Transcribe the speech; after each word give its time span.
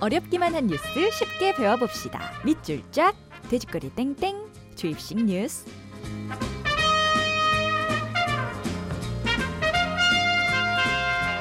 어렵기만 0.00 0.54
한 0.54 0.66
뉴스 0.66 0.82
쉽게 1.12 1.54
배워봅시다. 1.54 2.32
밑줄 2.44 2.82
쫙, 2.90 3.14
돼지꼬리 3.50 3.90
땡땡, 3.90 4.36
주입식 4.74 5.22
뉴스. 5.24 5.66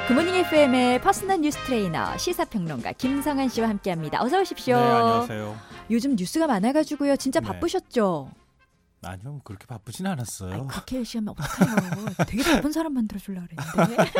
굿모닝 0.10 0.36
FM의 0.36 1.02
personal 1.02 1.42
뉴스 1.42 1.58
트레이너 1.66 2.18
시사평론가 2.18 2.94
김성한 2.94 3.48
씨와 3.48 3.70
함께합니다. 3.70 4.22
어서 4.22 4.42
오십시오. 4.42 4.76
네, 4.76 4.82
안녕하세요. 4.82 5.56
요즘 5.92 6.16
뉴스가 6.16 6.48
많아가지고요. 6.48 7.16
진짜 7.16 7.40
네. 7.40 7.48
바쁘셨죠? 7.48 8.32
아니요, 9.02 9.40
그렇게 9.44 9.66
바쁘진 9.66 10.06
않았어요. 10.08 10.54
아니, 10.54 10.68
그렇게 10.68 10.98
얘기하면 10.98 11.34
어떡해요. 11.38 12.06
되게 12.28 12.44
바쁜 12.44 12.72
사람 12.72 12.94
만들어주려고 12.94 13.48
그랬는데. 13.48 14.12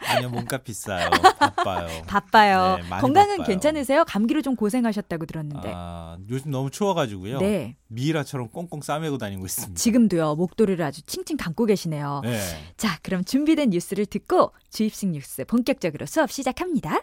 아니요, 0.08 0.30
몸값 0.30 0.64
비싸요. 0.64 1.10
바빠요. 1.38 2.02
바빠요. 2.06 2.76
네, 2.76 2.88
건강은 3.00 3.36
바빠요. 3.38 3.46
괜찮으세요? 3.46 4.04
감기로 4.06 4.40
좀 4.42 4.56
고생하셨다고 4.56 5.26
들었는데. 5.26 5.72
아, 5.74 6.16
요즘 6.30 6.50
너무 6.50 6.70
추워가지고요. 6.70 7.38
네. 7.40 7.76
미이라처럼 7.88 8.48
꽁꽁 8.48 8.80
싸매고 8.80 9.18
다니고 9.18 9.44
있습니다. 9.44 9.74
지금도요. 9.78 10.36
목도리를 10.36 10.82
아주 10.84 11.02
칭칭 11.02 11.36
감고 11.36 11.66
계시네요. 11.66 12.22
네. 12.24 12.40
자, 12.76 12.98
그럼 13.02 13.24
준비된 13.24 13.70
뉴스를 13.70 14.06
듣고 14.06 14.52
주입식 14.70 15.10
뉴스 15.10 15.44
본격적으로 15.44 16.06
수업 16.06 16.30
시작합니다. 16.30 17.02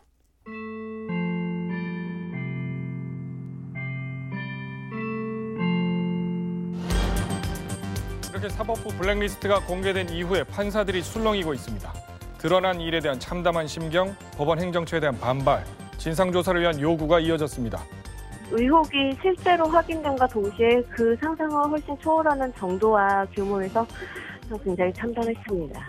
이렇게 8.43 8.57
사법부 8.57 8.89
블랙리스트가 8.97 9.61
공개된 9.61 10.09
이후에 10.09 10.43
판사들이 10.43 11.01
술렁이고 11.01 11.53
있습니다. 11.53 11.93
드러난 12.39 12.81
일에 12.81 12.99
대한 12.99 13.17
참담한 13.17 13.67
심경, 13.67 14.13
법원 14.35 14.59
행정처에 14.59 14.99
대한 14.99 15.17
반발, 15.17 15.63
진상조사를 15.97 16.59
위한 16.59 16.77
요구가 16.77 17.21
이어졌습니다. 17.21 17.81
의혹이 18.51 19.17
실제로 19.21 19.65
확인됨과 19.67 20.27
동시에 20.27 20.81
그 20.93 21.15
상상을 21.21 21.71
훨씬 21.71 21.97
초월하는 21.99 22.53
정도와 22.55 23.25
규모에서 23.33 23.87
굉장히 24.61 24.91
참담했습니다. 24.91 25.87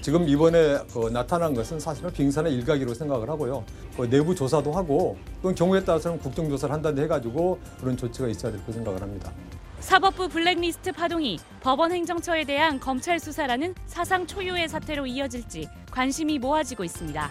지금 0.00 0.26
이번에 0.26 0.78
그 0.90 1.10
나타난 1.12 1.52
것은 1.52 1.78
사실은 1.78 2.10
빙산의 2.10 2.54
일각이라고 2.54 2.94
생각을 2.94 3.28
하고요. 3.28 3.62
그 3.94 4.08
내부 4.08 4.34
조사도 4.34 4.72
하고 4.72 5.18
또 5.42 5.54
경우에 5.54 5.84
따라서는 5.84 6.18
국정조사를 6.18 6.74
한다고 6.74 6.98
해가지고 6.98 7.60
그런 7.78 7.94
조치가 7.94 8.28
있어야 8.28 8.52
될 8.52 8.60
거라고 8.62 8.72
생각을 8.72 9.02
합니다. 9.02 9.30
사법부 9.84 10.30
블랙리스트 10.30 10.92
파동이 10.92 11.38
법원 11.60 11.92
행정처에 11.92 12.44
대한 12.44 12.80
검찰 12.80 13.20
수사라는 13.20 13.74
사상 13.84 14.26
초유의 14.26 14.66
사태로 14.66 15.06
이어질지 15.06 15.68
관심이 15.90 16.38
모아지고 16.38 16.84
있습니다. 16.84 17.30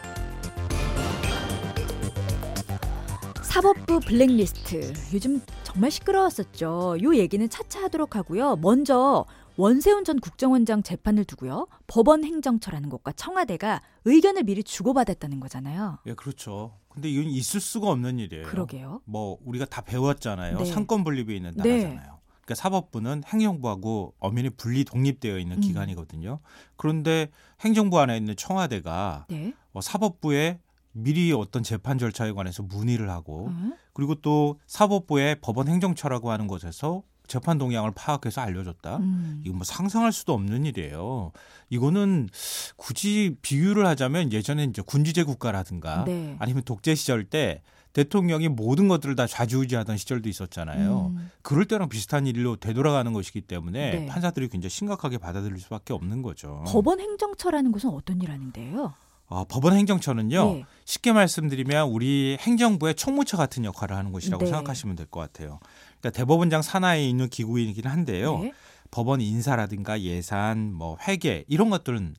사법부 3.42 4.00
블랙리스트. 4.02 4.94
요즘 5.16 5.42
정말 5.64 5.90
시끄러웠었죠. 5.90 6.98
요 7.02 7.16
얘기는 7.16 7.50
차차 7.50 7.86
하도록 7.86 8.16
하고요. 8.16 8.58
먼저 8.58 9.26
원세훈 9.58 10.04
전 10.04 10.20
국정원장 10.20 10.84
재판을 10.84 11.26
두고요. 11.26 11.68
법원 11.88 12.24
행정처라는 12.24 12.90
곳과 12.90 13.14
청와대가 13.14 13.82
의견을 14.06 14.44
미리 14.44 14.64
주고받았다는 14.64 15.40
거잖아요. 15.40 15.98
예, 16.06 16.14
그렇죠. 16.14 16.78
근데 16.90 17.10
이건 17.10 17.32
있을 17.32 17.60
수가 17.60 17.90
없는 17.90 18.20
일이에요. 18.20 18.46
그러게요. 18.46 19.02
뭐 19.06 19.40
우리가 19.44 19.66
다 19.66 19.82
배웠잖아요. 19.82 20.60
네. 20.60 20.66
상권 20.66 21.04
분립이 21.04 21.36
있는 21.36 21.52
네. 21.56 21.78
나라잖아요. 21.78 22.13
그러니까 22.44 22.56
사법부는 22.56 23.24
행정부하고 23.26 24.14
엄연히 24.20 24.50
분리 24.50 24.84
독립되어 24.84 25.40
있는 25.40 25.58
음. 25.58 25.62
기관이거든요. 25.62 26.40
그런데 26.76 27.30
행정부 27.62 28.00
안에 28.00 28.18
있는 28.18 28.36
청와대가 28.36 29.26
네. 29.30 29.54
어, 29.72 29.82
사법부에 29.82 30.60
미리 30.92 31.32
어떤 31.32 31.64
재판 31.64 31.98
절차에 31.98 32.34
관해서 32.34 32.62
문의를 32.62 33.10
하고 33.10 33.48
음. 33.48 33.74
그리고 33.94 34.16
또 34.16 34.60
사법부의 34.68 35.38
법원 35.42 35.68
행정처라고 35.68 36.32
하는 36.32 36.48
곳에서 36.48 37.04
재판 37.26 37.58
동향을 37.58 37.92
파악해서 37.96 38.42
알려줬다. 38.42 38.98
음. 38.98 39.42
이거 39.46 39.56
뭐 39.56 39.64
상상할 39.64 40.12
수도 40.12 40.34
없는 40.34 40.66
일이에요. 40.66 41.32
이거는 41.70 42.30
굳이 42.76 43.38
비유를 43.42 43.86
하자면 43.88 44.34
예전에 44.34 44.66
이제 44.66 44.82
군주제 44.86 45.24
국가라든가 45.24 46.04
네. 46.06 46.36
아니면 46.40 46.64
독재 46.64 46.96
시절 46.96 47.24
때 47.24 47.62
대통령이 47.94 48.50
모든 48.50 48.88
것들을 48.88 49.16
다 49.16 49.28
좌지우지하던 49.28 49.98
시절도 49.98 50.28
있었잖아요. 50.28 51.14
음. 51.16 51.32
그럴 51.44 51.66
때랑 51.66 51.90
비슷한 51.90 52.26
일로 52.28 52.56
되돌아가는 52.56 53.14
것이기 53.14 53.42
때문에 53.42 53.92
네. 53.92 54.06
판사들이 54.08 54.50
굉장히 54.50 54.72
심각하게 54.72 55.20
받아들일 55.20 55.60
수밖에 55.60 55.94
없는 55.94 56.22
거죠. 56.24 56.64
법원 56.68 57.00
행정처라는 57.00 57.72
곳은 57.72 57.92
어떤 57.92 58.20
일 58.22 58.32
하는데요? 58.32 58.94
아, 59.30 59.46
법원 59.48 59.74
행정처는요. 59.76 60.44
네. 60.54 60.66
쉽게 60.86 61.14
말씀드리면 61.14 61.90
우리 61.90 62.38
행정부의 62.42 62.96
총무처 62.96 63.38
같은 63.38 63.64
역할을 63.64 63.96
하는 63.96 64.12
곳이라고 64.12 64.44
네. 64.44 64.50
생각하시면 64.50 64.96
될 64.96 65.06
것 65.08 65.20
같아요. 65.20 65.60
그러니까 66.00 66.18
대법원장 66.18 66.62
산하에 66.64 67.08
있는 67.08 67.30
기구이긴 67.30 67.86
한데요. 67.88 68.40
네. 68.40 68.52
법원 68.92 69.22
인사라든가 69.22 70.02
예산, 70.02 70.74
뭐 70.74 70.98
회계 71.08 71.46
이런 71.48 71.70
것들은 71.70 72.16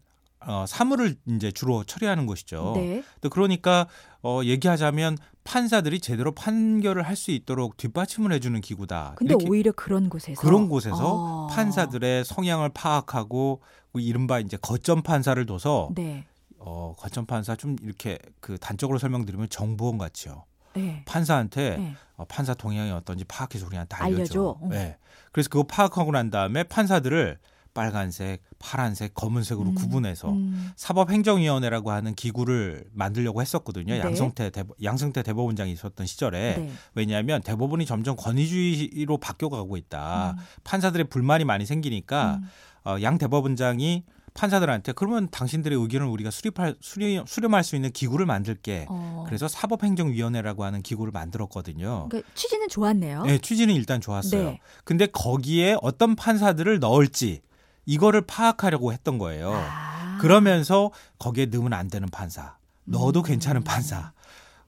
어, 0.47 0.65
사무를 0.67 1.17
이제 1.27 1.51
주로 1.51 1.85
처리하는 1.85 2.27
것이죠. 2.27 2.73
네. 2.77 3.03
또 3.21 3.31
그러니까 3.31 3.87
어, 4.23 4.41
얘기하자면 4.45 5.19
판사들이 5.45 6.01
제대로 6.01 6.33
판결을 6.33 7.03
할 7.03 7.15
수 7.17 7.31
있도록 7.31 7.77
뒷받침을 7.77 8.33
해주는 8.33 8.61
기구다. 8.61 9.15
근데 9.17 9.35
오히려 9.49 9.73
그런 9.73 10.09
곳에서 10.09 10.41
그런 10.41 10.69
곳에서 10.69 11.49
아. 11.51 11.55
판사들의 11.55 12.25
성향을 12.25 12.71
파악하고 12.71 13.61
그 13.93 14.01
이른바 14.01 14.41
이제 14.41 14.57
거점 14.61 15.03
판사를 15.03 15.45
둬서 15.47 15.91
네. 15.95 16.25
어, 16.59 16.95
거점 16.99 17.27
판사 17.27 17.55
좀 17.55 17.77
이렇게 17.83 18.19
그 18.41 18.59
단적으로 18.59 18.99
설명드리면 18.99 19.49
정보원 19.51 19.99
같이요. 19.99 20.45
네. 20.75 21.03
판사한테 21.07 21.77
네. 21.77 21.95
어, 22.17 22.25
판사 22.25 22.55
동향이 22.55 22.91
어떤지 22.91 23.25
파악해서 23.25 23.67
우리한테 23.67 23.95
알려줘. 23.97 24.17
알려줘. 24.19 24.43
어. 24.61 24.69
네. 24.71 24.97
그래서 25.31 25.49
그거 25.49 25.65
파악하고 25.65 26.11
난 26.13 26.31
다음에 26.31 26.65
판사들을 26.65 27.39
빨간색, 27.75 28.41
파란색, 28.61 29.15
검은색으로 29.15 29.71
음, 29.71 29.75
구분해서 29.75 30.31
음. 30.31 30.71
사법행정위원회라고 30.77 31.91
하는 31.91 32.15
기구를 32.15 32.85
만들려고 32.93 33.43
했었거든요. 33.43 33.93
네. 33.93 34.01
양성태 34.01 34.51
대법, 34.51 34.77
양성태 34.83 35.25
대법원장이 35.25 35.73
있었던 35.73 36.07
시절에 36.07 36.57
네. 36.57 36.71
왜냐하면 36.95 37.43
대법원이 37.43 37.85
점점 37.85 38.15
권위주의로 38.17 39.19
바뀌어가고 39.19 39.77
있다. 39.77 40.37
음. 40.39 40.45
판사들의 40.63 41.09
불만이 41.09 41.45
많이 41.45 41.67
생기니까 41.67 42.41
음. 42.41 42.49
어, 42.85 42.97
양 43.03 43.19
대법원장이 43.19 44.05
판사들한테 44.35 44.93
그러면 44.93 45.29
당신들의 45.31 45.79
의견을 45.79 46.07
우리가 46.07 46.31
수립할 46.31 46.75
수렴, 46.81 47.25
수렴할 47.27 47.63
수 47.63 47.77
있는 47.77 47.91
기구를 47.91 48.27
만들게. 48.27 48.87
어. 48.89 49.25
그래서 49.27 49.47
사법행정위원회라고 49.49 50.65
하는 50.65 50.83
기구를 50.83 51.13
만들었거든요. 51.13 52.09
그러니까 52.09 52.31
취지는 52.35 52.69
좋았네요. 52.69 53.25
네, 53.25 53.39
취지는 53.39 53.75
일단 53.75 54.01
좋았어요. 54.01 54.45
네. 54.45 54.61
근데 54.85 55.07
거기에 55.07 55.77
어떤 55.83 56.17
판사들을 56.17 56.81
넣을지 56.81 57.43
이거를 57.87 58.23
파악하려고 58.23 58.93
했던 58.93 59.19
거예요. 59.19 59.53
아. 59.55 60.19
그러면서 60.21 60.91
거기에 61.19 61.47
넣으면 61.47 61.73
안 61.73 61.89
되는 61.89 62.09
판사, 62.09 62.57
넣어도 62.85 63.21
음. 63.21 63.25
괜찮은 63.25 63.65
판사. 63.65 64.13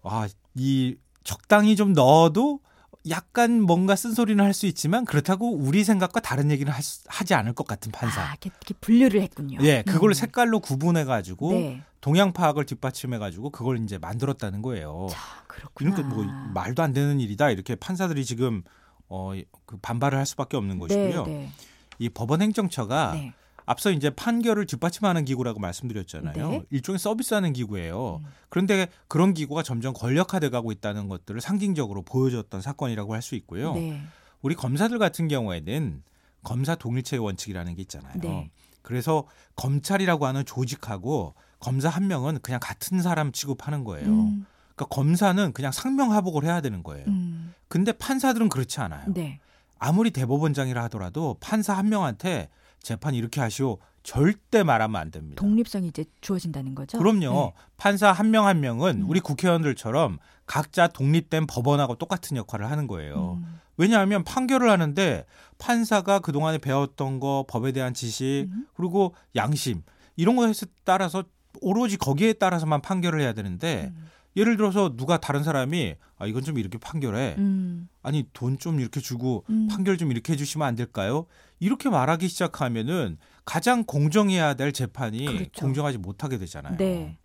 아, 0.02 0.28
이 0.54 0.96
적당히 1.24 1.76
좀 1.76 1.92
넣어도 1.92 2.60
약간 3.08 3.60
뭔가 3.62 3.94
쓴소리는 3.94 4.44
할 4.44 4.52
수 4.52 4.66
있지만 4.66 5.04
그렇다고 5.04 5.54
우리 5.54 5.84
생각과 5.84 6.18
다른 6.20 6.50
얘기는 6.50 6.70
할 6.72 6.82
수- 6.82 7.04
하지 7.06 7.34
않을 7.34 7.52
것 7.52 7.66
같은 7.66 7.92
판사. 7.92 8.20
아, 8.20 8.30
이렇게, 8.32 8.50
이렇게 8.50 8.74
분류를 8.80 9.22
했군요. 9.22 9.58
예, 9.62 9.82
그걸 9.86 10.10
음. 10.10 10.14
색깔로 10.14 10.58
구분해 10.60 11.04
가지고 11.04 11.52
네. 11.52 11.82
동양 12.00 12.32
파악을 12.32 12.66
뒷받침해 12.66 13.18
가지고 13.18 13.50
그걸 13.50 13.80
이제 13.82 13.98
만들었다는 13.98 14.60
거예요. 14.62 15.06
자, 15.10 15.18
그렇구나. 15.46 15.94
그러니까 15.94 16.14
뭐 16.14 16.24
말도 16.52 16.82
안 16.82 16.92
되는 16.92 17.20
일이다 17.20 17.50
이렇게 17.50 17.76
판사들이 17.76 18.24
지금 18.24 18.62
어, 19.08 19.32
그 19.66 19.76
반발을 19.78 20.18
할 20.18 20.26
수밖에 20.26 20.56
없는 20.56 20.78
것이고요. 20.80 21.24
네, 21.26 21.32
네. 21.32 21.52
이 21.98 22.08
법원 22.08 22.42
행정처가 22.42 23.12
네. 23.14 23.32
앞서 23.64 23.90
이제 23.90 24.10
판결을 24.10 24.66
뒷받침하는 24.66 25.24
기구라고 25.24 25.58
말씀드렸잖아요. 25.58 26.50
네. 26.50 26.62
일종의 26.70 26.98
서비스하는 27.00 27.52
기구예요. 27.52 28.20
음. 28.24 28.30
그런데 28.48 28.86
그런 29.08 29.34
기구가 29.34 29.62
점점 29.64 29.92
권력화돼 29.92 30.50
가고 30.50 30.70
있다는 30.70 31.08
것들을 31.08 31.40
상징적으로 31.40 32.02
보여줬던 32.02 32.60
사건이라고 32.62 33.12
할 33.14 33.22
수 33.22 33.34
있고요. 33.34 33.74
네. 33.74 34.00
우리 34.40 34.54
검사들 34.54 34.98
같은 35.00 35.26
경우에는 35.26 36.02
검사 36.44 36.76
동일체의 36.76 37.18
원칙이라는 37.20 37.74
게 37.74 37.82
있잖아요. 37.82 38.14
네. 38.20 38.50
그래서 38.82 39.26
검찰이라고 39.56 40.26
하는 40.26 40.44
조직하고 40.44 41.34
검사 41.58 41.88
한 41.88 42.06
명은 42.06 42.38
그냥 42.42 42.60
같은 42.62 43.02
사람 43.02 43.32
취급하는 43.32 43.82
거예요. 43.82 44.06
음, 44.06 44.46
그러니까 44.76 44.94
검사는 44.94 45.52
그냥 45.52 45.72
상명하복을 45.72 46.44
해야 46.44 46.60
되는 46.60 46.84
거예요. 46.84 47.04
음. 47.08 47.52
근데 47.66 47.90
판사들은 47.90 48.48
그렇지 48.48 48.78
않아요. 48.80 49.12
네. 49.12 49.40
아무리 49.78 50.10
대법원장이라 50.10 50.84
하더라도 50.84 51.36
판사 51.40 51.74
한 51.74 51.88
명한테 51.88 52.48
재판 52.80 53.14
이렇게 53.14 53.40
하시오 53.40 53.78
절대 54.02 54.62
말하면 54.62 55.00
안 55.00 55.10
됩니다. 55.10 55.40
독립성이 55.40 55.88
이제 55.88 56.04
주어진다는 56.20 56.76
거죠. 56.76 56.98
그럼요. 56.98 57.18
네. 57.20 57.52
판사 57.76 58.12
한 58.12 58.30
명한 58.30 58.60
명은 58.60 59.02
음. 59.02 59.10
우리 59.10 59.18
국회의원들처럼 59.18 60.18
각자 60.46 60.86
독립된 60.86 61.48
법원하고 61.48 61.96
똑같은 61.96 62.36
역할을 62.36 62.70
하는 62.70 62.86
거예요. 62.86 63.40
음. 63.42 63.60
왜냐하면 63.76 64.22
판결을 64.22 64.70
하는데 64.70 65.26
판사가 65.58 66.20
그동안에 66.20 66.58
배웠던 66.58 67.18
거, 67.18 67.44
법에 67.48 67.72
대한 67.72 67.94
지식, 67.94 68.46
음. 68.50 68.66
그리고 68.74 69.14
양심 69.34 69.82
이런 70.14 70.36
것에 70.36 70.66
따라서 70.84 71.24
오로지 71.60 71.96
거기에 71.96 72.34
따라서만 72.34 72.80
판결을 72.82 73.20
해야 73.20 73.32
되는데 73.32 73.92
음. 73.94 74.06
예를 74.36 74.56
들어서 74.56 74.94
누가 74.96 75.16
다른 75.18 75.42
사람이 75.42 75.94
아 76.18 76.26
이건 76.26 76.42
좀 76.44 76.58
이렇게 76.58 76.78
판결해. 76.78 77.34
음. 77.38 77.88
아니 78.02 78.26
돈 78.32 78.58
좀 78.58 78.80
이렇게 78.80 79.00
주고 79.00 79.44
음. 79.50 79.68
판결 79.70 79.96
좀 79.98 80.10
이렇게 80.12 80.32
해 80.32 80.36
주시면 80.36 80.66
안 80.66 80.74
될까요? 80.76 81.26
이렇게 81.60 81.88
말하기 81.88 82.28
시작하면은 82.28 83.18
가장 83.44 83.84
공정해야 83.84 84.54
될 84.54 84.72
재판이 84.72 85.24
그렇죠. 85.24 85.50
공정하지 85.60 85.98
못하게 85.98 86.38
되잖아요. 86.38 86.76
네. 86.76 87.16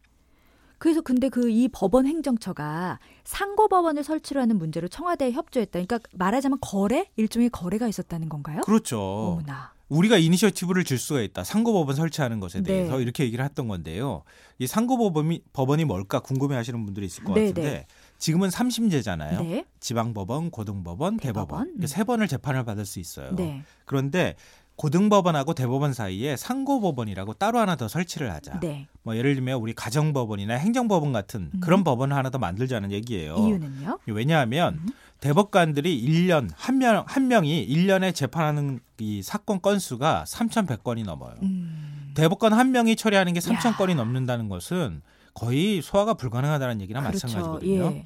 그래서 0.81 1.01
근데 1.01 1.29
그 1.29 1.51
이 1.51 1.67
법원 1.67 2.07
행정처가 2.07 2.99
상고법원을 3.23 4.03
설치로 4.03 4.41
하는 4.41 4.57
문제로 4.57 4.87
청와대에 4.87 5.31
협조했다. 5.31 5.71
그러니까 5.73 5.99
말하자면 6.13 6.57
거래 6.61 7.07
일종의 7.17 7.49
거래가 7.49 7.87
있었다는 7.87 8.29
건가요? 8.29 8.61
그렇죠. 8.61 8.99
어머나. 8.99 9.73
우리가 9.89 10.17
이니셔티브를 10.17 10.85
줄 10.85 10.97
수가 10.97 11.21
있다. 11.21 11.43
상고법원 11.43 11.95
설치하는 11.97 12.39
것에 12.39 12.59
네. 12.61 12.63
대해서 12.63 13.01
이렇게 13.01 13.25
얘기를 13.25 13.43
했던 13.43 13.67
건데요. 13.67 14.23
이 14.57 14.65
상고법원이 14.65 15.43
법원이 15.51 15.83
뭘까 15.83 16.19
궁금해하시는 16.21 16.83
분들이 16.85 17.05
있을 17.05 17.25
것 17.25 17.33
네, 17.33 17.47
같은데 17.49 17.69
네. 17.69 17.87
지금은 18.17 18.49
3심제잖아요. 18.49 19.43
네. 19.43 19.65
지방법원, 19.81 20.49
고등법원, 20.49 21.17
대법원. 21.17 21.47
대법원 21.47 21.83
음. 21.83 21.87
세 21.87 22.05
번을 22.05 22.29
재판을 22.29 22.63
받을 22.63 22.85
수 22.85 22.99
있어요. 22.99 23.35
네. 23.35 23.63
그런데 23.85 24.35
고등법원하고 24.81 25.53
대법원 25.53 25.93
사이에 25.93 26.35
상고법원이라고 26.35 27.33
따로 27.35 27.59
하나 27.59 27.75
더 27.75 27.87
설치를 27.87 28.31
하자. 28.33 28.59
네. 28.61 28.87
뭐 29.03 29.15
예를 29.15 29.35
들면 29.35 29.59
우리 29.59 29.73
가정법원이나 29.73 30.55
행정법원 30.55 31.13
같은 31.13 31.51
음. 31.53 31.59
그런 31.59 31.83
법원을 31.83 32.15
하나 32.17 32.31
더 32.31 32.39
만들자는 32.39 32.91
얘기예요. 32.91 33.35
이유는요? 33.37 33.99
왜냐하면 34.07 34.73
음. 34.81 34.87
대법관들이 35.19 36.03
1년 36.03 36.49
한 36.55 36.79
명 36.79 37.03
한 37.05 37.27
명이 37.27 37.67
1년에 37.69 38.15
재판하는 38.15 38.79
이 38.99 39.21
사건 39.21 39.61
건수가 39.61 40.23
3,100건이 40.27 41.05
넘어요. 41.05 41.35
음. 41.43 42.11
대법관 42.15 42.53
한 42.53 42.71
명이 42.71 42.95
처리하는 42.95 43.33
게 43.33 43.39
3천 43.39 43.67
야. 43.67 43.75
건이 43.77 43.93
넘는다는 43.93 44.49
것은 44.49 45.03
거의 45.35 45.83
소화가 45.83 46.15
불가능하다는 46.15 46.81
얘기랑 46.81 47.03
그렇죠. 47.03 47.27
마찬가지거든요. 47.27 47.83
예. 47.97 48.05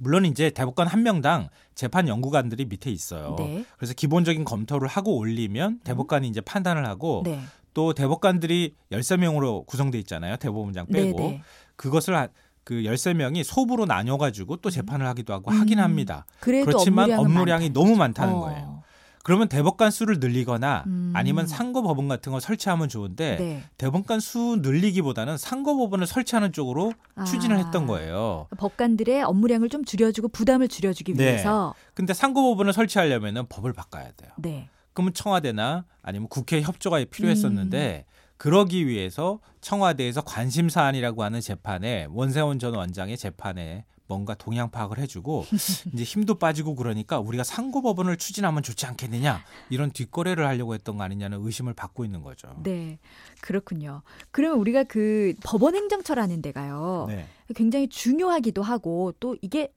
물론 0.00 0.24
이제 0.24 0.50
대법관 0.50 0.86
한 0.88 1.02
명당 1.02 1.48
재판 1.74 2.08
연구관들이 2.08 2.64
밑에 2.66 2.90
있어요. 2.90 3.36
네. 3.38 3.64
그래서 3.76 3.94
기본적인 3.94 4.44
검토를 4.44 4.88
하고 4.88 5.16
올리면 5.16 5.80
대법관이 5.84 6.28
이제 6.28 6.40
판단을 6.40 6.86
하고 6.86 7.22
네. 7.24 7.40
또 7.74 7.94
대법관들이 7.94 8.74
13명으로 8.90 9.66
구성돼 9.66 9.98
있잖아요. 10.00 10.36
대법원장 10.36 10.86
빼고. 10.86 11.18
네, 11.18 11.28
네. 11.28 11.42
그것을 11.76 12.16
하- 12.16 12.28
그 12.64 12.74
13명이 12.82 13.42
소부로 13.42 13.86
나눠 13.86 14.18
가지고 14.18 14.56
또 14.56 14.70
재판을 14.70 15.06
하기도 15.06 15.32
하고 15.32 15.50
음. 15.50 15.60
하긴 15.60 15.80
합니다. 15.80 16.26
그렇지만 16.40 17.10
업무량이 17.12 17.70
많다는 17.70 17.72
너무. 17.72 17.96
많다는 17.96 18.34
어. 18.34 18.40
거예요. 18.40 18.81
그러면 19.22 19.48
대법관 19.48 19.90
수를 19.90 20.18
늘리거나 20.18 20.84
음. 20.86 21.12
아니면 21.14 21.46
상고 21.46 21.82
법원 21.82 22.08
같은 22.08 22.32
거 22.32 22.40
설치하면 22.40 22.88
좋은데 22.88 23.36
네. 23.36 23.62
대법관 23.78 24.20
수 24.20 24.58
늘리기보다는 24.62 25.38
상고 25.38 25.76
법원을 25.76 26.06
설치하는 26.06 26.52
쪽으로 26.52 26.92
추진을 27.26 27.56
아. 27.56 27.60
했던 27.60 27.86
거예요. 27.86 28.48
법관들의 28.58 29.22
업무량을 29.22 29.68
좀 29.68 29.84
줄여주고 29.84 30.28
부담을 30.28 30.68
줄여주기 30.68 31.14
네. 31.14 31.24
위해서 31.24 31.74
근데 31.94 32.14
상고 32.14 32.42
법원을 32.42 32.72
설치하려면은 32.72 33.46
법을 33.48 33.72
바꿔야 33.72 34.10
돼요. 34.12 34.30
네. 34.38 34.68
그러면 34.92 35.14
청와대나 35.14 35.84
아니면 36.02 36.28
국회 36.28 36.60
협조가 36.60 37.04
필요했었는데 37.10 38.04
그러기 38.36 38.88
위해서 38.88 39.38
청와대에서 39.60 40.22
관심 40.22 40.68
사안이라고 40.68 41.22
하는 41.22 41.40
재판에 41.40 42.08
원세훈 42.10 42.58
전 42.58 42.74
원장의 42.74 43.16
재판에 43.16 43.84
뭔가 44.12 44.34
동향 44.34 44.70
파악을 44.70 44.98
해주고 44.98 45.46
이제 45.92 46.04
힘도 46.04 46.34
빠지고 46.34 46.74
그러니까 46.74 47.18
우리가 47.18 47.44
상고법원을 47.44 48.16
추진하면 48.16 48.62
좋지 48.62 48.86
않겠느냐 48.86 49.42
이런 49.70 49.90
뒷거래를 49.90 50.46
하려고 50.46 50.74
했던 50.74 50.96
거 50.96 51.04
아니냐는 51.04 51.38
의심을 51.42 51.74
받고 51.74 52.04
있는 52.04 52.22
거죠. 52.22 52.54
네. 52.62 52.98
그렇군요. 53.40 54.02
그러면 54.30 54.58
우리가 54.58 54.84
그 54.84 55.34
법원 55.42 55.74
행정처라는 55.74 56.42
데가요. 56.42 57.06
네. 57.08 57.26
굉장히 57.54 57.88
중요하기도 57.88 58.62
하고 58.62 59.12
또 59.18 59.36
이게 59.42 59.72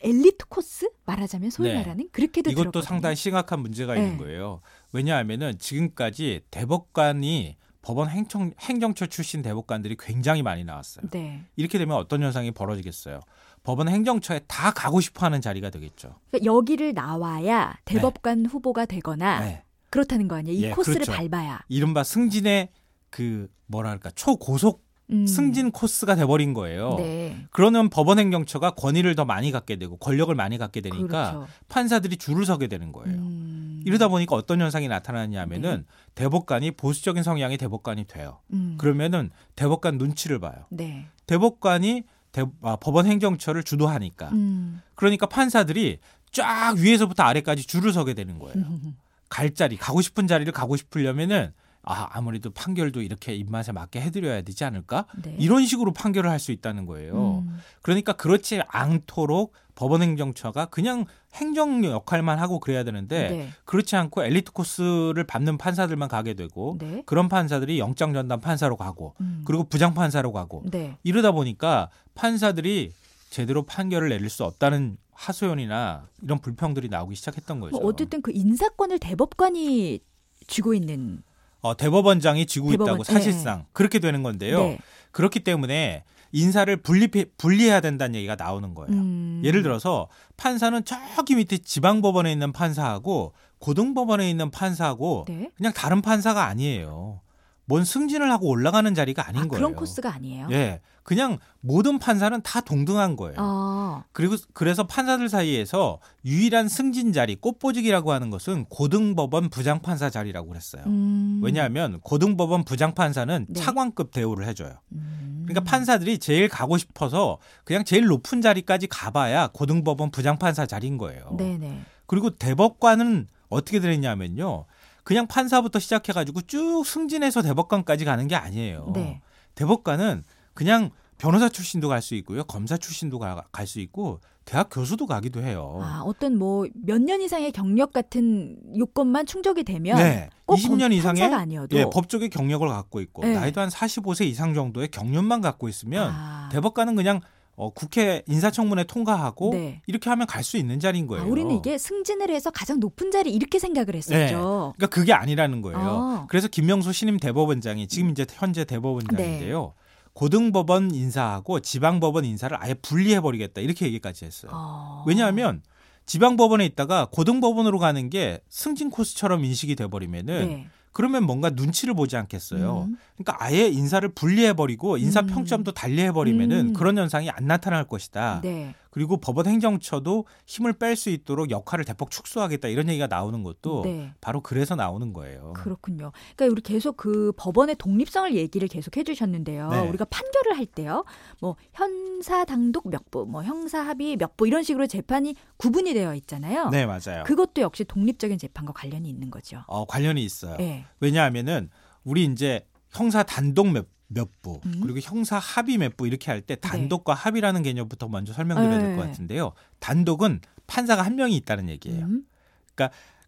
엘리트 0.00 0.46
코스 0.48 0.90
말하자면 1.04 1.50
소위 1.50 1.70
네. 1.70 1.76
말하는 1.76 2.08
그렇게도 2.12 2.50
이것도 2.50 2.70
들었거든요. 2.70 2.88
상당히 2.88 3.16
심각한 3.16 3.60
문제가 3.60 3.94
네. 3.94 4.02
있는 4.02 4.18
거예요. 4.18 4.60
왜냐하면은 4.92 5.58
지금까지 5.58 6.42
대법관이 6.50 7.56
법원 7.86 8.08
행정, 8.08 8.52
행정처 8.58 9.06
출신 9.06 9.42
대법관들이 9.42 9.96
굉장히 9.98 10.42
많이 10.42 10.64
나왔어요. 10.64 11.08
네. 11.10 11.44
이렇게 11.54 11.78
되면 11.78 11.96
어떤 11.96 12.20
현상이 12.20 12.50
벌어지겠어요? 12.50 13.20
법원 13.66 13.88
행정처에 13.88 14.42
다 14.46 14.70
가고 14.70 15.00
싶어하는 15.00 15.40
자리가 15.40 15.70
되겠죠. 15.70 16.14
그러니까 16.30 16.44
여기를 16.44 16.94
나와야 16.94 17.76
대법관 17.84 18.46
후보가 18.46 18.86
되거나 18.86 19.40
네. 19.40 19.64
그렇다는 19.90 20.28
거 20.28 20.36
아니에요. 20.36 20.56
이 20.56 20.62
예, 20.62 20.70
코스를 20.70 21.00
그렇죠. 21.00 21.20
밟아야. 21.20 21.64
이른바 21.68 22.04
승진의 22.04 22.68
그 23.10 23.48
뭐랄까 23.66 24.12
초고속 24.12 24.86
음. 25.10 25.26
승진 25.26 25.72
코스가 25.72 26.14
돼버린 26.14 26.54
거예요. 26.54 26.94
네. 26.96 27.44
그러면 27.50 27.88
법원 27.90 28.20
행정처가 28.20 28.72
권위를 28.72 29.16
더 29.16 29.24
많이 29.24 29.50
갖게 29.50 29.74
되고 29.74 29.96
권력을 29.96 30.32
많이 30.32 30.58
갖게 30.58 30.80
되니까 30.80 31.32
그렇죠. 31.32 31.48
판사들이 31.68 32.18
줄을 32.18 32.46
서게 32.46 32.68
되는 32.68 32.92
거예요. 32.92 33.16
음. 33.16 33.82
이러다 33.84 34.06
보니까 34.06 34.36
어떤 34.36 34.60
현상이 34.60 34.86
나타나냐면은 34.86 35.86
대법관이 36.14 36.70
보수적인 36.72 37.24
성향의 37.24 37.58
대법관이 37.58 38.04
돼요. 38.04 38.38
음. 38.52 38.76
그러면은 38.78 39.30
대법관 39.56 39.98
눈치를 39.98 40.38
봐요. 40.38 40.66
네. 40.70 41.06
대법관이 41.26 42.04
대- 42.36 42.44
아, 42.60 42.76
법원 42.76 43.06
행정처를 43.06 43.62
주도하니까. 43.62 44.28
음. 44.32 44.82
그러니까 44.94 45.24
판사들이 45.26 45.98
쫙 46.32 46.74
위에서부터 46.76 47.22
아래까지 47.22 47.66
줄을 47.66 47.94
서게 47.94 48.12
되는 48.12 48.38
거예요. 48.38 48.54
갈 49.30 49.54
자리, 49.54 49.76
가고 49.78 50.02
싶은 50.02 50.26
자리를 50.26 50.52
가고 50.52 50.76
싶으려면은 50.76 51.52
아, 51.82 52.08
아무래도 52.10 52.50
판결도 52.50 53.00
이렇게 53.00 53.34
입맛에 53.34 53.72
맞게 53.72 54.00
해드려야 54.02 54.42
되지 54.42 54.64
않을까? 54.64 55.06
네. 55.22 55.34
이런 55.38 55.64
식으로 55.64 55.92
판결을 55.92 56.28
할 56.28 56.38
수 56.40 56.52
있다는 56.52 56.84
거예요. 56.84 57.44
음. 57.46 57.58
그러니까 57.80 58.12
그렇지 58.12 58.60
않도록 58.68 59.54
법원 59.76 60.02
행정처가 60.02 60.66
그냥 60.66 61.04
행정 61.34 61.84
역할만 61.84 62.40
하고 62.40 62.58
그래야 62.58 62.82
되는데 62.82 63.28
네. 63.28 63.48
그렇지 63.64 63.94
않고 63.94 64.24
엘리트 64.24 64.50
코스를 64.52 65.22
밟는 65.24 65.58
판사들만 65.58 66.08
가게 66.08 66.34
되고 66.34 66.76
네. 66.80 67.02
그런 67.06 67.28
판사들이 67.28 67.78
영장 67.78 68.12
전담 68.12 68.40
판사로 68.40 68.76
가고 68.76 69.14
음. 69.20 69.42
그리고 69.44 69.64
부장 69.64 69.94
판사로 69.94 70.32
가고 70.32 70.64
네. 70.70 70.96
이러다 71.04 71.30
보니까 71.30 71.90
판사들이 72.14 72.92
제대로 73.30 73.64
판결을 73.64 74.08
내릴 74.08 74.30
수 74.30 74.44
없다는 74.44 74.96
하소연이나 75.12 76.08
이런 76.22 76.38
불평들이 76.38 76.88
나오기 76.88 77.14
시작했던 77.14 77.60
거죠. 77.60 77.76
뭐 77.76 77.86
어쨌든 77.86 78.22
그 78.22 78.32
인사권을 78.34 78.98
대법관이 78.98 80.00
쥐고 80.46 80.74
있는 80.74 81.22
어, 81.60 81.76
대법원장이 81.76 82.46
쥐고 82.46 82.70
대법원, 82.70 82.94
있다고 82.94 83.04
사실상 83.04 83.66
그렇게 83.72 83.98
되는 83.98 84.22
건데요. 84.22 84.58
네. 84.58 84.78
그렇기 85.10 85.40
때문에 85.40 86.04
인사를 86.36 86.76
분리 86.82 87.08
분리해야 87.38 87.80
된다는 87.80 88.14
얘기가 88.14 88.36
나오는 88.36 88.74
거예요. 88.74 88.92
음. 88.92 89.40
예를 89.42 89.62
들어서 89.62 90.08
판사는 90.36 90.82
저기 90.84 91.34
밑에 91.34 91.56
지방법원에 91.56 92.30
있는 92.30 92.52
판사하고 92.52 93.32
고등법원에 93.58 94.28
있는 94.28 94.50
판사하고 94.50 95.24
네. 95.28 95.50
그냥 95.56 95.72
다른 95.72 96.02
판사가 96.02 96.44
아니에요. 96.44 97.20
뭔 97.66 97.84
승진을 97.84 98.30
하고 98.30 98.48
올라가는 98.48 98.92
자리가 98.94 99.28
아닌 99.28 99.42
아, 99.42 99.46
거예요. 99.46 99.60
그런 99.60 99.74
코스가 99.74 100.12
아니에요. 100.14 100.48
예, 100.52 100.80
그냥 101.02 101.38
모든 101.60 101.98
판사는 101.98 102.40
다 102.42 102.60
동등한 102.60 103.16
거예요. 103.16 103.36
아. 103.38 104.04
그리고 104.12 104.36
그래서 104.52 104.84
판사들 104.86 105.28
사이에서 105.28 106.00
유일한 106.24 106.68
승진 106.68 107.12
자리 107.12 107.36
꽃보직이라고 107.36 108.12
하는 108.12 108.30
것은 108.30 108.64
고등법원 108.66 109.50
부장판사 109.50 110.10
자리라고 110.10 110.48
그랬어요. 110.48 110.82
음. 110.86 111.40
왜냐하면 111.44 112.00
고등법원 112.00 112.64
부장판사는 112.64 113.46
네. 113.48 113.60
차관급 113.60 114.12
대우를 114.12 114.46
해줘요. 114.48 114.80
음. 114.92 115.44
그러니까 115.46 115.68
판사들이 115.70 116.18
제일 116.18 116.48
가고 116.48 116.76
싶어서 116.76 117.38
그냥 117.64 117.84
제일 117.84 118.06
높은 118.06 118.42
자리까지 118.42 118.88
가봐야 118.88 119.48
고등법원 119.52 120.10
부장판사 120.10 120.66
자리인 120.66 120.98
거예요. 120.98 121.36
네네. 121.36 121.82
그리고 122.06 122.30
대법관은 122.30 123.28
어떻게 123.48 123.78
되느냐면요. 123.78 124.64
그냥 125.06 125.28
판사부터 125.28 125.78
시작해가지고 125.78 126.40
쭉 126.42 126.82
승진해서 126.84 127.40
대법관까지 127.42 128.04
가는 128.04 128.26
게 128.26 128.34
아니에요. 128.34 128.90
네. 128.92 129.20
대법관은 129.54 130.24
그냥 130.52 130.90
변호사 131.16 131.48
출신도 131.48 131.86
갈 131.88 132.02
수 132.02 132.16
있고요. 132.16 132.42
검사 132.42 132.76
출신도 132.76 133.20
갈 133.20 133.66
수 133.68 133.78
있고 133.78 134.18
대학 134.44 134.68
교수도 134.68 135.06
가기도 135.06 135.40
해요. 135.42 135.78
아, 135.80 136.02
어떤 136.04 136.36
뭐 136.36 136.66
몇 136.74 136.98
년 137.00 137.20
이상의 137.22 137.52
경력 137.52 137.92
같은 137.92 138.58
요건만 138.76 139.26
충족이 139.26 139.62
되면 139.62 139.96
네. 139.96 140.28
꼭 140.44 140.56
20년 140.56 140.92
이상의 140.92 141.22
아니어도 141.22 141.76
예, 141.76 141.84
법조계 141.84 142.26
경력을 142.28 142.66
갖고 142.68 143.00
있고 143.00 143.22
네. 143.22 143.34
나이도 143.34 143.60
한 143.60 143.68
45세 143.68 144.26
이상 144.26 144.54
정도의 144.54 144.88
경륜만 144.88 145.40
갖고 145.40 145.68
있으면 145.68 146.10
아. 146.12 146.48
대법관은 146.50 146.96
그냥 146.96 147.20
어, 147.56 147.70
국회 147.70 148.22
인사청문회 148.28 148.84
통과하고 148.84 149.50
네. 149.52 149.80
이렇게 149.86 150.10
하면 150.10 150.26
갈 150.26 150.44
수 150.46 150.56
있는 150.58 150.78
자리인 150.78 151.06
거예요. 151.06 151.24
아, 151.24 151.26
우리는 151.26 151.56
이게 151.56 151.76
승진을 151.78 152.30
해서 152.30 152.50
가장 152.50 152.78
높은 152.78 153.10
자리 153.10 153.32
이렇게 153.32 153.58
생각을 153.58 153.94
했었죠. 153.96 154.74
그러니까 154.76 154.86
그게 154.94 155.12
아니라는 155.12 155.60
거예요. 155.62 155.78
아. 155.80 156.26
그래서 156.28 156.46
김명수 156.46 156.92
신임 156.92 157.16
대법원장이 157.16 157.88
지금 157.88 158.10
이제 158.10 158.24
현재 158.30 158.64
대법원장인데요. 158.64 159.72
고등법원 160.12 160.94
인사하고 160.94 161.60
지방법원 161.60 162.24
인사를 162.24 162.56
아예 162.60 162.74
분리해 162.74 163.20
버리겠다 163.20 163.60
이렇게 163.60 163.86
얘기까지 163.86 164.24
했어요. 164.24 164.50
어. 164.54 165.04
왜냐하면 165.06 165.62
지방법원에 166.06 166.64
있다가 166.66 167.08
고등법원으로 167.10 167.78
가는 167.78 168.08
게 168.08 168.40
승진 168.48 168.90
코스처럼 168.90 169.44
인식이 169.44 169.74
돼 169.74 169.86
버리면은 169.88 170.48
네. 170.48 170.66
그러면 170.96 171.24
뭔가 171.24 171.50
눈치를 171.50 171.92
보지 171.92 172.16
않겠어요. 172.16 172.86
음. 172.88 172.96
그러니까 173.18 173.44
아예 173.44 173.68
인사를 173.68 174.08
분리해버리고 174.08 174.96
인사 174.96 175.20
음. 175.20 175.26
평점도 175.26 175.72
달리해버리면은 175.72 176.68
음. 176.68 176.72
그런 176.72 176.96
현상이 176.96 177.28
안 177.28 177.46
나타날 177.46 177.84
것이다. 177.84 178.40
네. 178.42 178.74
그리고 178.96 179.18
법원 179.18 179.46
행정처도 179.46 180.24
힘을 180.46 180.72
뺄 180.72 180.96
수 180.96 181.10
있도록 181.10 181.50
역할을 181.50 181.84
대폭 181.84 182.10
축소하겠다 182.10 182.68
이런 182.68 182.88
얘기가 182.88 183.06
나오는 183.06 183.42
것도 183.42 183.82
네. 183.84 184.14
바로 184.22 184.40
그래서 184.40 184.74
나오는 184.74 185.12
거예요. 185.12 185.52
그렇군요. 185.52 186.12
그러니까 186.34 186.50
우리 186.50 186.62
계속 186.62 186.96
그 186.96 187.30
법원의 187.36 187.76
독립성을 187.76 188.34
얘기를 188.34 188.66
계속 188.68 188.96
해주셨는데요. 188.96 189.68
네. 189.68 189.80
우리가 189.80 190.06
판결을 190.06 190.56
할 190.56 190.64
때요, 190.64 191.04
뭐 191.42 191.56
형사 191.74 192.46
당독 192.46 192.88
몇 192.88 193.10
부, 193.10 193.26
뭐 193.26 193.42
형사 193.42 193.80
합의 193.80 194.16
몇부 194.16 194.48
이런 194.48 194.62
식으로 194.62 194.86
재판이 194.86 195.34
구분이 195.58 195.92
되어 195.92 196.14
있잖아요. 196.14 196.70
네, 196.70 196.86
맞아요. 196.86 197.24
그것도 197.26 197.60
역시 197.60 197.84
독립적인 197.84 198.38
재판과 198.38 198.72
관련이 198.72 199.06
있는 199.06 199.30
거죠. 199.30 199.62
어, 199.66 199.84
관련이 199.84 200.24
있어요. 200.24 200.56
네. 200.56 200.86
왜냐하면은 201.00 201.68
우리 202.02 202.24
이제 202.24 202.66
형사 202.88 203.22
단독 203.22 203.68
몇, 203.72 203.88
몇 204.08 204.28
부, 204.42 204.60
음. 204.66 204.80
그리고 204.82 204.98
형사 205.00 205.38
합의 205.38 205.78
몇 205.78 205.96
부 205.96 206.06
이렇게 206.06 206.30
할 206.30 206.40
때 206.42 206.54
단독과 206.56 207.14
합의라는 207.14 207.62
개념부터 207.62 208.08
먼저 208.08 208.32
설명드려야 208.32 208.78
될것 208.78 209.04
네. 209.04 209.10
같은데요. 209.10 209.52
단독은 209.80 210.40
판사가 210.66 211.02
한 211.02 211.16
명이 211.16 211.36
있다는 211.36 211.68
얘기예요. 211.68 212.04
음. 212.06 212.24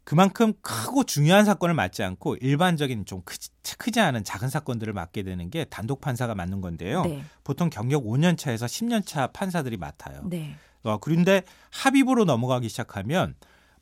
그만큼 0.05 0.55
크고 0.63 1.05
중요한 1.05 1.45
사건을 1.45 1.75
맡지 1.75 2.03
않고 2.03 2.37
일반적인 2.37 3.05
좀 3.05 3.21
크지, 3.27 3.51
크지 3.77 4.01
않은 4.01 4.25
작은 4.25 4.49
사건들을 4.49 4.95
맡게 4.95 5.23
되는 5.23 5.51
게 5.51 5.65
단독 5.65 6.01
판사가 6.01 6.35
맡는 6.35 6.63
건데요. 6.63 7.03
네. 7.03 7.23
보통 7.45 7.69
경력 7.69 8.05
5년 8.05 8.39
차에서 8.39 8.65
10년 8.67 9.05
차 9.05 9.27
판사들이 9.27 9.77
맡아요. 9.77 10.23
네. 10.25 10.55
어, 10.83 10.97
그런데 10.99 11.43
합의부로 11.71 12.25
넘어가기 12.25 12.71
시작하면 12.71 13.35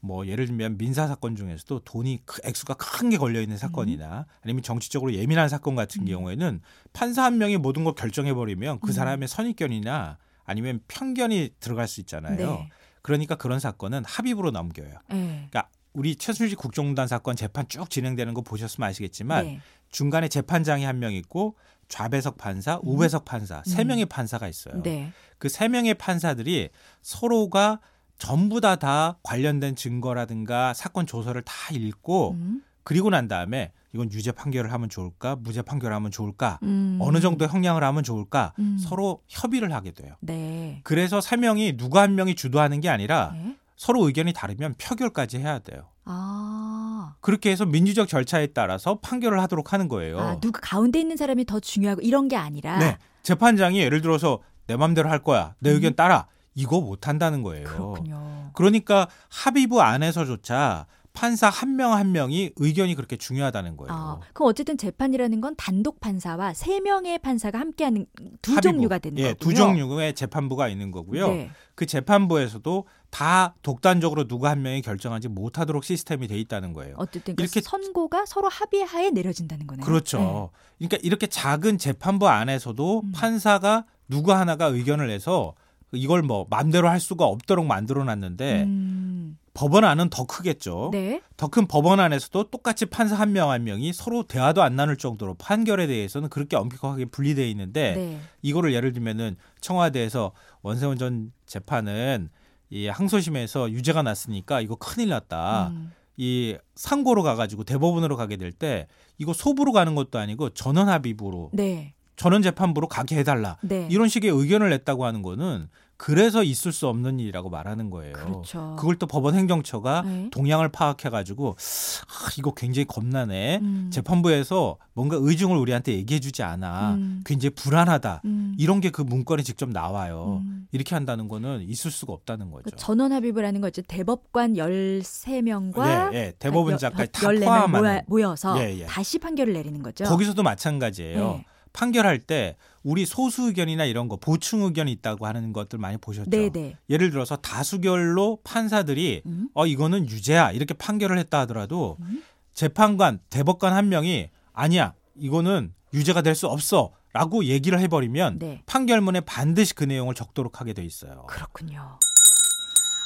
뭐 0.07 0.27
예를 0.27 0.47
들면 0.47 0.79
민사 0.79 1.07
사건 1.07 1.35
중에서도 1.37 1.81
돈이 1.81 2.21
크- 2.25 2.41
액수가 2.45 2.75
큰 2.75 3.11
게 3.11 3.19
걸려 3.19 3.41
있는 3.41 3.57
사건이나 3.59 4.27
아니면 4.43 4.63
정치적으로 4.63 5.13
예민한 5.15 5.49
사건 5.49 5.75
같은 5.75 6.03
음. 6.03 6.07
경우에는 6.07 6.61
판사 6.93 7.25
한 7.25 7.39
명이 7.39 7.57
모든 7.59 7.85
걸 7.85 7.95
결정해 7.95 8.33
버리면 8.35 8.81
그 8.81 8.89
음. 8.89 8.93
사람의 8.93 9.29
선입견이나 9.29 10.19
아니면 10.45 10.81
편견이 10.89 11.51
들어갈 11.61 11.89
수 11.89 12.01
있잖아요. 12.01 12.37
네. 12.37 12.69
그러니까 13.03 13.35
그런 13.37 13.59
사건은 13.61 14.05
합의부로 14.05 14.51
넘겨요. 14.53 14.95
네. 15.11 15.47
그러니까 15.51 15.69
우리 15.93 16.15
최순실 16.17 16.57
국정농단 16.57 17.09
사건 17.09 17.37
재판 17.37 17.69
쭉 17.69 17.89
진행되는 17.89 18.35
거 18.35 18.43
보셨으면 18.43 18.89
아시겠지만 18.89 19.45
네. 19.45 19.61
중간에 19.91 20.29
재판장이 20.29 20.85
한 20.85 20.99
명 20.99 21.13
있고 21.15 21.57
좌배석 21.89 22.37
판사, 22.37 22.81
우배석 22.83 23.25
판사 23.25 23.63
세 23.65 23.83
음. 23.83 23.89
명의 23.89 24.05
판사가 24.07 24.49
있어요. 24.49 24.83
네. 24.83 25.13
그세 25.39 25.69
명의 25.69 25.95
판사들이 25.95 26.71
서로가 27.03 27.81
전부 28.19 28.61
다다 28.61 29.19
관련된 29.23 29.77
증거라든가 29.77 30.75
사건 30.75 31.07
조서를 31.07 31.43
다 31.43 31.53
읽고 31.73 32.33
음. 32.33 32.63
그리고 32.83 33.11
난 33.11 33.29
다음에 33.29 33.73
이건 33.93 34.13
유죄 34.13 34.31
판결을 34.31 34.73
하면 34.73 34.89
좋을까, 34.89 35.37
무죄 35.37 35.63
판결을 35.63 35.95
하면 35.97 36.11
좋을까, 36.11 36.59
음. 36.63 36.99
어느 37.01 37.19
정도 37.21 37.47
형량을 37.47 37.83
하면 37.83 38.03
좋을까 38.05 38.53
음. 38.59 38.77
서로 38.79 39.23
협의를 39.29 39.73
하게 39.73 39.91
돼요. 39.91 40.15
네. 40.21 40.81
그래서 40.85 41.21
세 41.21 41.37
명이 41.37 41.77
누가 41.77 42.03
한 42.03 42.15
명이 42.15 42.35
주도하는 42.35 42.81
게 42.81 42.89
아니라 42.89 43.33
네. 43.35 43.57
서로 43.77 44.07
의견이 44.07 44.33
다르면 44.33 44.75
표결까지 44.79 45.39
해야 45.39 45.59
돼요. 45.59 45.89
아. 46.05 47.15
그렇게 47.21 47.51
해서 47.51 47.67
민주적 47.67 48.09
절차에 48.09 48.49
따라서 48.49 48.99
판결을 49.01 49.41
하도록 49.43 49.73
하는 49.73 49.89
거예요. 49.89 50.21
아, 50.21 50.41
누가 50.41 50.61
가운데 50.61 51.01
있는 51.01 51.17
사람이 51.17 51.45
더 51.45 51.59
중요하고 51.59 52.03
이런 52.03 52.29
게 52.29 52.37
아니라 52.37 52.79
네. 52.79 52.99
재판장이 53.23 53.81
예를 53.81 54.01
들어서 54.01 54.41
내 54.67 54.77
맘대로 54.77 55.11
할 55.11 55.23
거야. 55.23 55.55
내 55.59 55.71
의견 55.71 55.95
따라. 55.95 56.27
이거 56.57 56.81
못 56.81 57.07
한다는 57.07 57.43
거예요. 57.45 57.69
음. 57.69 57.73
그렇군요. 57.73 58.51
그러니까 58.55 59.07
합의부 59.29 59.81
안에서조차 59.83 60.87
판사 61.13 61.49
한명한 61.49 62.13
명이 62.13 62.53
의견이 62.57 62.95
그렇게 62.95 63.17
중요하다는 63.17 63.79
거예요. 63.79 63.91
아, 63.91 64.21
그럼 64.35 64.51
어쨌든 64.51 64.77
재판이라는 64.77 65.41
건 65.41 65.55
단독 65.57 65.99
판사와 65.99 66.53
세 66.53 66.79
명의 66.81 67.19
판사가 67.19 67.59
함께하는 67.59 68.05
두 68.43 68.53
합의부. 68.53 68.61
종류가 68.77 68.99
되는 68.99 69.19
예, 69.19 69.33
거고요. 69.33 69.37
두 69.39 69.55
종류의 69.55 70.15
재판부가 70.15 70.69
있는 70.69 70.91
거고요. 70.91 71.29
네. 71.29 71.51
그 71.75 71.87
재판부에서도 71.87 72.85
다 73.09 73.55
독단적으로 73.63 74.27
누가 74.29 74.51
한 74.51 74.61
명이 74.61 74.83
결정하지 74.83 75.29
못하도록 75.29 75.85
시스템이 75.85 76.29
돼 76.29 76.37
있다는 76.39 76.75
거예요. 76.75 76.97
어쨌든 76.99 77.35
그러니까 77.35 77.43
이렇게- 77.45 77.61
선고가 77.63 78.27
서로 78.27 78.49
합의하에 78.51 79.09
내려진다는 79.11 79.67
거네요. 79.67 79.87
그렇죠. 79.87 80.51
그러니까 80.77 80.99
이렇게 81.03 81.27
작은 81.29 81.79
재판부 81.79 82.29
안에서도 82.29 83.01
음. 83.05 83.13
판사가 83.13 83.87
누구 84.09 84.35
하나가 84.35 84.67
의견을 84.67 85.09
내서 85.09 85.55
이걸 85.97 86.23
뭐 86.23 86.47
마음대로 86.50 86.88
할 86.88 87.00
수가 87.00 87.25
없도록 87.25 87.67
만들어 87.67 88.03
네. 88.03 88.07
놨는데 88.07 88.62
음, 88.65 89.38
법원 89.55 89.85
안은 89.85 90.11
더 90.11 90.26
크겠죠. 90.26 90.91
네. 90.93 91.23
더 91.37 91.49
큰 91.49 91.67
법원 91.67 91.99
안에서도 92.00 92.50
똑같이 92.50 92.87
판사 92.87 93.17
한 93.17 93.33
명 93.33 93.50
한 93.50 93.65
명이 93.65 93.93
서로 93.93 94.23
대화도 94.25 94.62
안 94.62 94.76
나눌 94.76 94.97
정도로 94.97 95.35
판결에 95.35 95.87
대해서는 95.87 96.29
그렇게 96.29 96.57
엄격하게 96.57 97.07
분리되어 97.07 97.47
있는데 97.47 97.95
네. 97.95 98.21
이거를 98.43 98.75
예를 98.75 98.93
들면은 98.93 99.37
청와대에서 99.61 100.33
원세훈 100.62 100.99
전 100.99 101.33
재판은 101.47 102.29
이 102.71 102.88
항소심에서 102.88 103.71
유죄가 103.71 104.03
났으니까 104.03 104.61
이거 104.61 104.75
큰일 104.76 105.09
났다. 105.11 105.69
음, 105.69 105.93
이 106.17 106.57
상고로 106.75 107.23
가가지고 107.23 107.65
대법원으로 107.65 108.17
가게 108.17 108.37
될 108.37 108.50
때 108.53 108.88
이거 109.19 109.33
소부로 109.33 109.73
가는 109.73 109.95
것도 109.95 110.19
아니고 110.19 110.50
전원 110.50 110.88
합의부로 110.88 111.50
네. 111.53 111.95
전원 112.17 112.41
재판부로 112.43 112.88
가게 112.88 113.17
해달라 113.19 113.59
네. 113.62 113.87
이런 113.91 114.09
식의 114.09 114.31
의견을 114.31 114.71
냈다고 114.71 115.05
하는 115.05 115.21
거는 115.23 115.69
그래서 115.99 116.43
있을 116.43 116.73
수 116.73 116.88
없는 116.88 117.21
일이라고 117.21 117.49
말하는 117.49 117.91
거예요. 117.91 118.12
그렇죠. 118.12 118.75
그걸 118.79 118.97
또 118.97 119.07
법원 119.07 119.35
행정처가 119.35 120.03
네. 120.03 120.29
동향을 120.33 120.69
파악해가지고 120.71 121.57
아, 121.59 122.31
이거 122.38 122.53
굉장히 122.55 122.87
겁나네. 122.87 123.59
음, 123.62 123.91
재판부에서 123.93 124.79
뭔가 124.95 125.17
의중을 125.21 125.57
우리한테 125.57 125.93
얘기해주지 125.93 126.43
않아. 126.43 126.95
음. 126.95 127.23
굉장히 127.25 127.55
불안하다. 127.55 128.23
음, 128.25 128.55
이런 128.59 128.81
게 128.81 128.91
그 128.97 129.03
문건에 129.03 129.43
직접 129.43 129.69
나와요. 129.69 130.41
음. 130.43 130.67
이렇게 130.73 130.95
한다는 130.95 131.29
거는 131.29 131.62
있을 131.69 131.91
수가 131.91 132.15
없다는 132.15 132.50
거죠. 132.50 132.65
그 132.65 132.71
전원 132.76 133.12
합의부라는 133.12 133.61
거죠. 133.61 133.83
대법관 133.83 134.55
13명과 134.55 136.12
예, 136.15 136.19
예. 136.19 136.33
대법원장까지 136.38 137.12
다 137.12 137.21
14명 137.29 137.45
포함하는 137.45 138.03
모여서 138.07 138.59
예, 138.62 138.79
예. 138.81 138.87
다시 138.87 139.19
판결을 139.19 139.53
내리는 139.53 139.83
거죠. 139.83 140.05
거기서도 140.05 140.43
마찬가지예요. 140.43 141.19
네. 141.38 141.45
판결할 141.73 142.21
때 142.21 142.57
우리 142.87 143.05
소수 143.05 143.49
의견이나 143.49 143.85
이런 143.85 144.07
거 144.07 144.14
보충 144.16 144.62
의견이 144.62 144.93
있다고 144.93 145.26
하는 145.26 145.52
것들 145.52 145.76
많이 145.76 145.97
보셨죠. 145.99 146.31
네, 146.31 146.50
네. 146.50 146.76
예를 146.88 147.11
들어서 147.11 147.35
다수결로 147.35 148.38
판사들이 148.45 149.23
음. 149.26 149.49
어 149.55 149.66
이거는 149.66 150.09
유죄야 150.09 150.52
이렇게 150.52 150.73
판결을 150.73 151.19
했다 151.19 151.40
하더라도 151.40 151.97
음. 152.00 152.23
재판관 152.55 153.19
대법관 153.28 153.73
한 153.73 153.88
명이 153.88 154.31
아니야 154.52 154.95
이거는 155.16 155.75
유죄가 155.95 156.23
될 156.23 156.37
수 156.37 156.47
없어 156.47 156.93
라고 157.12 157.45
얘기를 157.45 157.81
해버리면 157.81 158.38
네. 158.38 158.62
판결문에 158.66 159.21
반드시 159.23 159.75
그 159.75 159.83
내용을 159.83 160.14
적도록 160.14 160.61
하게 160.61 160.73
돼 160.73 160.85
있어요. 160.85 161.25
그렇군요. 161.28 161.99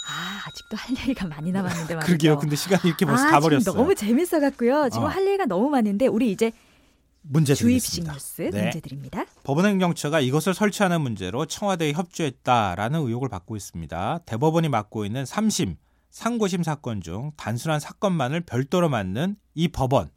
아, 0.08 0.42
아직도 0.46 0.76
할 0.76 0.90
얘기가 1.08 1.26
많이 1.26 1.52
남았는데 1.52 1.94
말이죠. 1.96 2.06
그러게요. 2.06 2.38
근데 2.38 2.54
시간이 2.56 2.82
이렇게 2.84 3.06
벌써 3.06 3.24
아, 3.28 3.30
다 3.30 3.40
버렸어요. 3.40 3.74
너무 3.76 3.94
재밌어 3.94 4.40
갖고요. 4.40 4.88
지금 4.90 5.04
어. 5.06 5.08
할 5.08 5.26
얘기가 5.26 5.46
너무 5.46 5.70
많은데 5.70 6.06
우리 6.08 6.32
이제 6.32 6.52
문제 7.22 7.54
주입식. 7.54 8.04
뉴스 8.04 8.42
네. 8.52 8.62
문제 8.62 8.80
드립니다. 8.80 9.24
법원행정처가 9.44 10.20
이것을 10.20 10.54
설치하는 10.54 11.00
문제로 11.00 11.46
청와대에 11.46 11.92
협조했다라는 11.92 13.00
의혹을 13.06 13.28
받고 13.28 13.56
있습니다. 13.56 14.20
대법원이 14.26 14.68
맡고 14.68 15.04
있는 15.04 15.24
3심, 15.24 15.76
상고심 16.10 16.62
사건 16.62 17.00
중 17.00 17.32
단순한 17.36 17.78
사건만을 17.80 18.40
별도로 18.42 18.88
맡는 18.88 19.36
이 19.54 19.68
법원. 19.68 20.10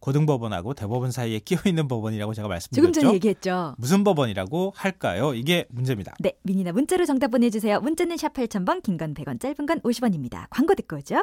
고등법원하고 0.00 0.74
대법원 0.74 1.10
사이에 1.12 1.38
끼어 1.38 1.58
있는 1.64 1.88
법원이라고 1.88 2.34
제가 2.34 2.44
조금 2.44 2.50
말씀드렸죠. 2.50 3.00
전에 3.00 3.14
얘기했죠. 3.14 3.74
무슨 3.78 4.04
법원이라고 4.04 4.74
할까요? 4.76 5.32
이게 5.32 5.64
문제입니다. 5.70 6.14
네, 6.20 6.34
미니나 6.42 6.72
문자로 6.72 7.06
정답 7.06 7.28
보내주세요. 7.28 7.80
문자는 7.80 8.18
샵 8.18 8.34
8000번, 8.34 8.82
긴 8.82 8.98
건 8.98 9.14
100원, 9.14 9.40
짧은 9.40 9.64
건 9.66 9.80
50원입니다. 9.80 10.46
광고 10.50 10.74
듣고 10.74 10.96
오죠. 10.96 11.22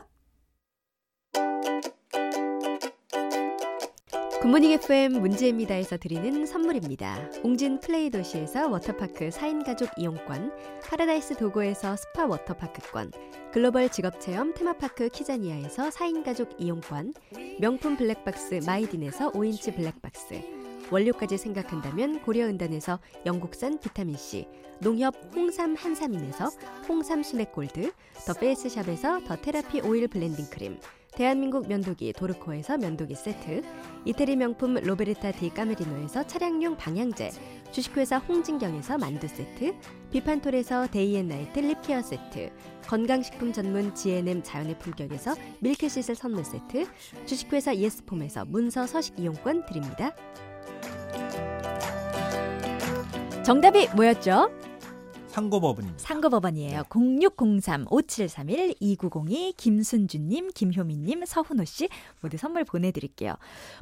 굿모닝 4.42 4.72
FM 4.72 5.22
문제입니다에서 5.22 5.98
드리는 5.98 6.48
선물입니다. 6.48 7.30
웅진 7.44 7.80
플레이 7.80 8.10
도시에서 8.10 8.70
워터파크 8.70 9.30
4인 9.30 9.64
가족 9.64 9.92
이용권, 9.98 10.52
파라다이스 10.84 11.36
도고에서 11.36 11.96
스파 11.96 12.26
워터파크권, 12.26 13.12
글로벌 13.54 13.90
직업체험 13.90 14.56
테마파크 14.56 15.10
키자니아에서 15.10 15.90
4인 15.90 16.26
가족 16.26 16.50
이용권, 16.58 17.14
명품 17.60 17.96
블랙박스 17.96 18.62
마이딘에서 18.66 19.32
5인치 19.32 19.76
블랙박스, 19.76 20.42
원료까지 20.90 21.38
생각한다면 21.38 22.24
고려은단에서 22.24 23.00
영국산 23.28 23.80
비타민C, 23.80 24.48
농협 24.80 25.14
홍삼 25.36 25.76
한삼인에서 25.76 26.50
홍삼 26.90 27.22
스낵 27.22 27.52
골드, 27.52 27.92
더 28.26 28.34
페이스샵에서 28.34 29.20
더 29.24 29.36
테라피 29.36 29.82
오일 29.82 30.08
블렌딩 30.08 30.48
크림, 30.50 30.80
대한민국 31.12 31.68
면도기 31.68 32.14
도르코에서 32.14 32.78
면도기 32.78 33.16
세트, 33.16 33.62
이태리 34.06 34.38
명품 34.38 34.76
로베르타 34.76 35.34
디 35.34 35.50
까메리노에서 35.50 36.26
차량용 36.26 36.78
방향제, 36.78 37.32
주식회사 37.72 38.18
홍진경에서 38.20 38.98
만두 38.98 39.28
세트, 39.28 39.76
비판톨에서 40.10 40.88
day 40.88 41.24
and 41.24 41.60
night 41.60 41.77
lip 41.77 41.88
care 41.88 42.02
세트, 42.02 42.52
건강식품 42.88 43.52
전문 43.52 43.94
GNM 43.94 44.42
자연의 44.42 44.80
품격에서 44.80 45.36
밀크시슬 45.60 46.16
선물 46.16 46.46
세트, 46.46 46.88
주식회사 47.26 47.76
예스폼에서 47.76 48.46
문서 48.46 48.88
서식 48.88 49.20
이용권 49.20 49.66
드립니다. 49.66 50.16
정답이 53.44 53.90
뭐였죠? 53.96 54.50
상고법원입니다. 55.32 56.04
상고법원이에요. 56.04 56.84
0603-5731-2902 56.84 59.56
김순주님, 59.58 60.52
김효민님, 60.54 61.26
서훈호씨 61.26 61.90
모두 62.22 62.38
선물 62.38 62.64
보내드릴게요. 62.66 63.36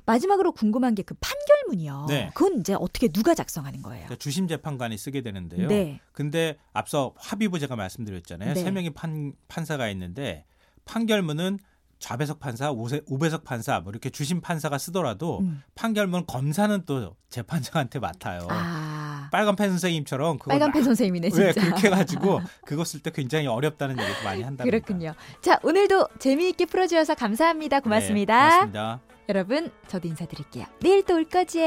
마지막으로 0.05 0.51
궁금한 0.51 0.95
게 0.95 1.03
그 1.09 1.15
판결문이요. 1.19 2.05
네. 2.07 2.29
그건 2.35 2.59
이제 2.59 2.75
어떻게 2.75 3.07
누가 3.07 3.33
작성하는 3.33 3.81
거예요? 3.81 4.03
그러니까 4.05 4.15
주심 4.17 4.47
재판관이 4.47 4.95
쓰게 4.97 5.21
되는데요. 5.21 5.67
네. 5.67 5.99
근데 6.11 6.57
앞서 6.73 7.13
합의부 7.17 7.57
제가 7.57 7.75
말씀드렸잖아요. 7.75 8.53
네. 8.53 8.61
세 8.61 8.69
명의 8.69 8.91
판, 8.91 9.33
판사가 9.47 9.89
있는데 9.89 10.45
판결문은 10.85 11.57
좌배석 11.99 12.39
판사, 12.39 12.71
우세- 12.71 13.01
우배석 13.07 13.43
판사 13.43 13.79
뭐 13.79 13.91
이렇게 13.91 14.09
주심 14.09 14.39
판사가 14.39 14.77
쓰더라도 14.77 15.39
음. 15.39 15.63
판결문 15.75 16.25
검사는 16.27 16.83
또 16.85 17.15
재판장한테 17.29 17.99
맡아요. 17.99 18.47
아, 18.49 18.98
빨간 19.31 19.55
펜 19.55 19.69
선생님처럼 19.69 20.37
빨간 20.39 20.71
펜 20.71 20.81
막- 20.81 20.85
선생님이네 20.85 21.29
왜 21.33 21.51
진짜. 21.53 21.61
그렇게 21.67 21.87
해가지고 21.87 22.41
그거 22.65 22.83
쓸 22.83 23.01
때 23.01 23.11
굉장히 23.11 23.47
어렵다는 23.47 23.99
얘기도 23.99 24.23
많이 24.23 24.41
한다. 24.43 24.63
그렇군요. 24.63 25.13
자, 25.41 25.59
오늘도 25.63 26.07
재미있게 26.19 26.65
풀어주셔서 26.65 27.15
감사합니다. 27.15 27.79
고맙습니다. 27.81 28.35
네, 28.35 28.49
고맙습니다. 28.49 28.99
여러분, 29.29 29.71
저도 29.87 30.07
인사드릴게요. 30.07 30.65
내일 30.81 31.03
또 31.03 31.15
올 31.15 31.25
거지. 31.25 31.59